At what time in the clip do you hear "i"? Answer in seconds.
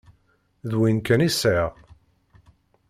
1.27-1.29